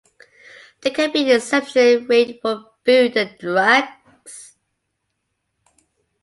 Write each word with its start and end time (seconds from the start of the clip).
There 0.79 0.91
can 0.91 1.11
be 1.11 1.29
an 1.29 1.37
exception 1.37 2.07
rate 2.07 2.41
for 2.41 2.65
food 2.83 3.15
and 3.15 3.37
drugs. 3.37 4.55